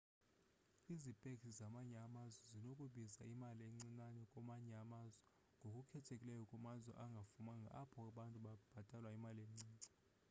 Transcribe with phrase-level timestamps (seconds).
[0.93, 5.23] izipeksi zamanye amazwe zinokubiza imali encincane kwamanye amazwe
[5.65, 9.89] ngokukhethekileyo kumazwe angafumanga apho abantu bebhatalwa imali encinci